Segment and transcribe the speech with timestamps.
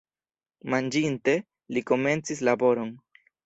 [0.75, 1.37] Manĝinte,
[1.77, 2.95] li komencis laboron.